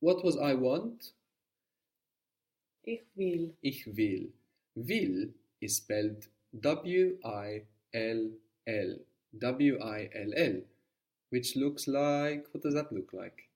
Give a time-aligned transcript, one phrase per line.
[0.00, 1.12] What was I want?
[2.84, 3.50] Ich will.
[3.62, 4.28] Ich will.
[4.76, 5.28] Will
[5.60, 6.28] is spelled
[6.60, 7.62] W I
[7.94, 8.30] L
[8.66, 8.96] L.
[9.38, 10.60] W I L L.
[11.30, 12.46] Which looks like.
[12.52, 13.48] What does that look like?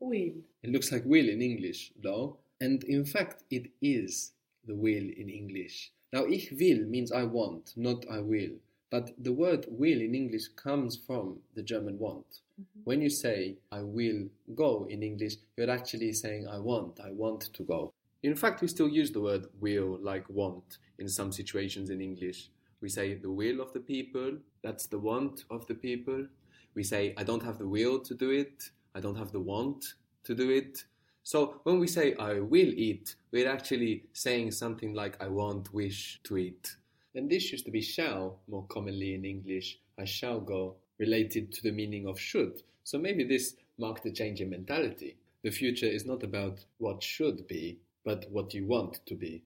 [0.00, 0.34] Will.
[0.62, 2.36] It looks like will in English, though.
[2.60, 4.32] And in fact, it is
[4.66, 5.92] the will in English.
[6.12, 8.56] Now, ich will means I want, not I will.
[8.90, 12.40] But the word will in English comes from the German want.
[12.60, 12.84] Mhm.
[12.84, 17.42] When you say I will go in English, you're actually saying I want, I want
[17.52, 17.92] to go.
[18.22, 22.50] In fact, we still use the word will like want in some situations in English.
[22.80, 26.26] We say the will of the people, that's the want of the people.
[26.74, 29.94] We say I don't have the will to do it, I don't have the want
[30.24, 30.84] to do it.
[31.22, 36.20] So when we say I will eat, we're actually saying something like I want, wish
[36.24, 36.76] to eat.
[37.14, 39.78] And this used to be shall more commonly in English.
[39.98, 42.62] I shall go, related to the meaning of should.
[42.84, 45.16] So maybe this marked a change in mentality.
[45.42, 49.42] The future is not about what should be, but what you want to be.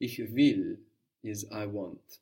[0.00, 0.76] Ich will
[1.22, 2.18] is I want.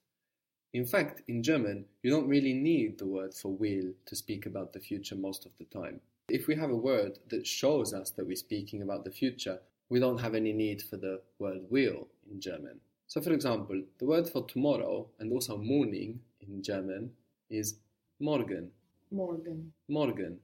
[0.72, 4.72] In fact, in German, you don't really need the word for will to speak about
[4.72, 6.00] the future most of the time.
[6.28, 10.00] If we have a word that shows us that we're speaking about the future, we
[10.00, 12.80] don't have any need for the word will in German.
[13.06, 17.12] So, for example, the word for tomorrow and also morning in German
[17.48, 17.76] is
[18.18, 18.70] morgen.
[19.10, 19.72] Morgen.
[19.88, 20.38] Morgen.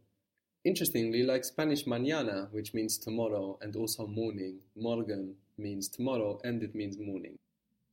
[0.65, 6.75] Interestingly, like Spanish mañana, which means tomorrow, and also morning, morgen means tomorrow and it
[6.75, 7.39] means morning.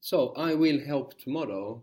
[0.02, 1.82] So, I will help tomorrow.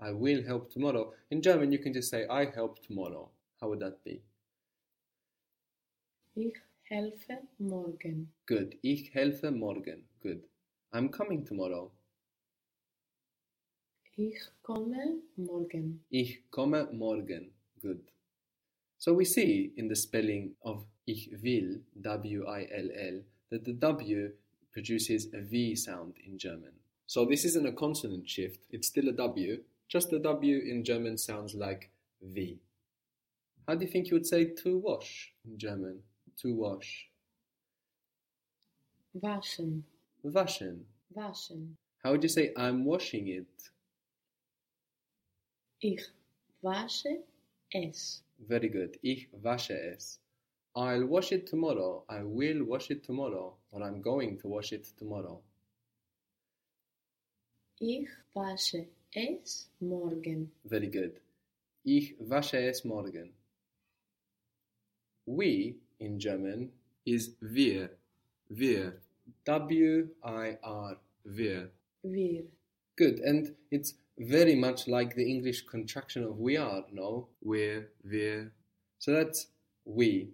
[0.00, 1.14] I will help tomorrow.
[1.30, 3.30] In German, you can just say, I help tomorrow.
[3.60, 4.20] How would that be?
[6.36, 8.28] Ich helfe morgen.
[8.46, 8.76] Good.
[8.82, 10.02] Ich helfe morgen.
[10.22, 10.42] Good.
[10.92, 11.90] I'm coming tomorrow.
[14.18, 16.00] Ich komme morgen.
[16.08, 17.52] Ich komme morgen.
[17.82, 18.00] Good.
[18.96, 24.32] So we see in the spelling of ich will, W-I-L-L, that the W
[24.72, 26.72] produces a V sound in German.
[27.06, 31.18] So this isn't a consonant shift, it's still a W, just the W in German
[31.18, 31.90] sounds like
[32.22, 32.58] V.
[33.68, 36.02] How do you think you would say to wash in German?
[36.42, 37.10] To wash.
[39.14, 39.82] Waschen.
[40.24, 40.80] Waschen.
[41.14, 41.76] Waschen.
[42.02, 43.46] How would you say I'm washing it?
[45.88, 46.02] Ich
[46.62, 47.22] wasche
[47.70, 48.24] es.
[48.48, 48.98] Very good.
[49.02, 50.18] Ich wasche es.
[50.74, 52.04] I'll wash it tomorrow.
[52.08, 53.56] I will wash it tomorrow.
[53.70, 55.40] Or I'm going to wash it tomorrow.
[57.78, 60.50] Ich wasche es morgen.
[60.64, 61.20] Very good.
[61.84, 63.32] Ich wasche es morgen.
[65.24, 66.72] We in German
[67.04, 67.90] is wir.
[68.48, 69.00] Wir.
[69.44, 70.96] W I R.
[71.24, 71.70] Wir.
[72.02, 72.42] Wir.
[72.96, 73.20] Good.
[73.20, 77.28] And it's very much like the English contraction of we are, no?
[77.42, 78.52] We're, wir.
[78.98, 79.48] So that's
[79.84, 80.30] we.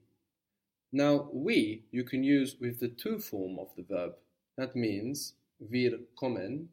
[0.92, 4.12] Now, we you can use with the to form of the verb.
[4.56, 5.34] That means
[5.70, 6.66] wir kommen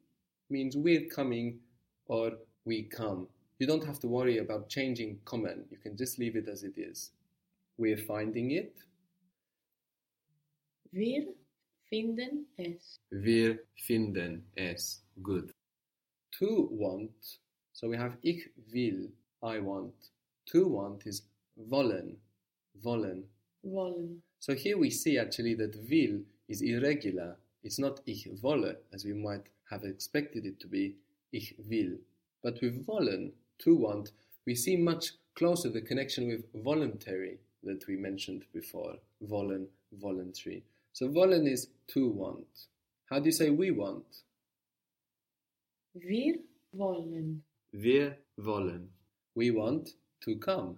[0.49, 1.59] means we're coming
[2.07, 2.31] or
[2.65, 3.27] we come.
[3.59, 5.65] You don't have to worry about changing kommen.
[5.69, 7.11] You can just leave it as it is.
[7.77, 8.73] We're finding it.
[10.91, 11.27] Wir
[11.91, 12.99] finden es.
[13.11, 15.01] Wir finden es.
[15.21, 15.51] Good.
[16.39, 17.37] To want.
[17.73, 19.09] So we have ich will,
[19.43, 19.93] I want.
[20.51, 21.23] To want is
[21.57, 22.15] wollen,
[22.81, 23.23] wollen.
[23.63, 24.21] Wollen.
[24.39, 27.37] So here we see actually that will is irregular.
[27.63, 30.95] It's not ich wolle, as we might have expected it to be,
[31.33, 31.97] ich will.
[32.41, 34.11] But with wollen, to want,
[34.45, 38.95] we see much closer the connection with voluntary that we mentioned before.
[39.21, 39.67] Wollen,
[40.01, 40.63] voluntary.
[40.93, 42.47] So wollen is to want.
[43.09, 44.05] How do you say we want?
[45.93, 46.35] Wir
[46.71, 47.43] wollen.
[47.71, 48.89] Wir wollen.
[49.35, 50.77] We want to come.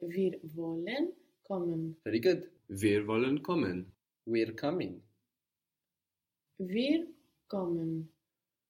[0.00, 1.12] Wir wollen
[1.48, 1.96] kommen.
[2.04, 2.48] Very good.
[2.68, 3.86] Wir wollen kommen.
[4.24, 5.02] We're coming.
[6.58, 7.06] Wir
[7.48, 8.08] kommen.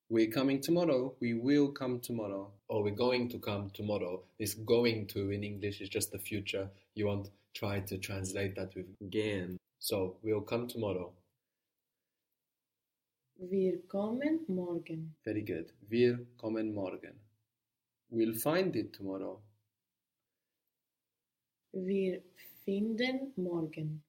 [0.09, 1.15] We're coming tomorrow.
[1.21, 2.53] We will come tomorrow.
[2.69, 4.23] Or we're going to come tomorrow.
[4.39, 6.71] This going to in English is just the future.
[6.95, 9.59] You won't try to translate that with gehen.
[9.79, 11.13] So we'll come tomorrow.
[13.39, 15.15] Wir kommen morgen.
[15.23, 15.75] Very good.
[15.89, 17.21] Wir kommen morgen.
[18.11, 19.43] We'll find it tomorrow.
[21.73, 22.23] Wir
[22.65, 24.03] finden morgen.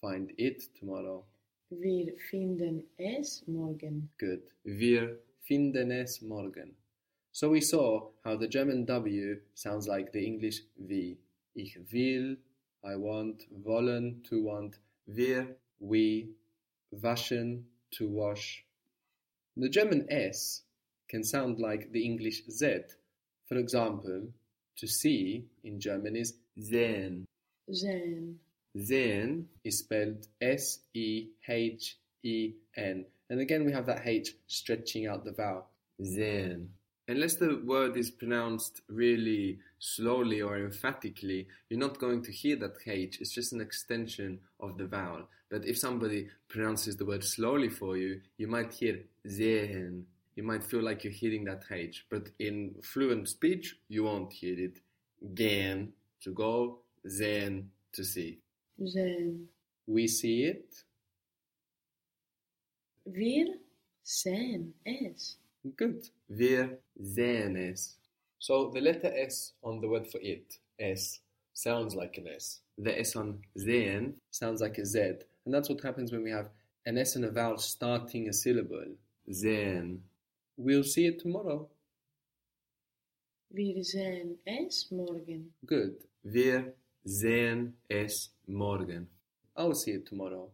[0.00, 1.24] Find it tomorrow.
[1.70, 4.10] Wir finden es morgen.
[4.18, 4.42] Good.
[4.64, 6.76] Wir finden es morgen.
[7.30, 11.16] So we saw how the German W sounds like the English V.
[11.54, 12.36] Ich will,
[12.82, 16.34] I want, wollen, to want, wir, we,
[16.90, 18.66] waschen, to wash.
[19.56, 20.62] The German S
[21.08, 22.80] can sound like the English Z.
[23.46, 24.28] For example,
[24.78, 27.26] to see in German is sehen.
[27.70, 28.36] Zijn.
[28.76, 33.04] Sehen is spelled S E H E N.
[33.28, 35.66] And again, we have that H stretching out the vowel.
[36.02, 36.70] Sehen.
[37.12, 42.78] Unless the word is pronounced really slowly or emphatically, you're not going to hear that
[42.86, 43.18] H.
[43.20, 45.28] It's just an extension of the vowel.
[45.50, 50.06] But if somebody pronounces the word slowly for you, you might hear sehen.
[50.36, 52.06] You might feel like you're hearing that H.
[52.08, 54.78] But in fluent speech, you won't hear it.
[55.34, 55.88] Gehen,
[56.22, 58.38] to go, sehen, to see.
[58.82, 59.48] Sehen.
[59.86, 60.82] We see it.
[63.04, 63.48] Wir
[64.02, 65.36] sehen es.
[65.64, 66.10] Good.
[66.28, 67.96] Wir sehen es.
[68.38, 71.20] So the letter S on the word for it, S,
[71.52, 72.60] sounds like an S.
[72.76, 75.24] The S on sehen sounds like a Z.
[75.44, 76.50] And that's what happens when we have
[76.84, 78.96] an S and a vowel starting a syllable.
[79.30, 80.00] Sehen.
[80.56, 81.68] We'll see it tomorrow.
[83.50, 85.52] Wir sehen es morgen.
[85.64, 86.04] Good.
[86.24, 86.74] Wir
[87.06, 89.08] sehen es morgen.
[89.56, 90.50] I'll see it tomorrow.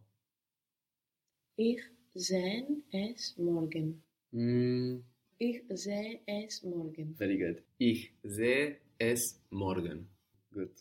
[1.57, 1.81] Ich
[2.13, 4.03] sehen es morgen.
[4.31, 4.99] Mm,
[5.37, 7.15] Ich sehe es morgen.
[7.17, 7.63] very good.
[7.77, 10.07] Ich sehe es morgen.
[10.51, 10.71] Good.